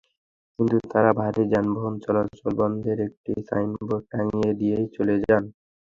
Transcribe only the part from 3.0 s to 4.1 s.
একটি সাইনবোর্ড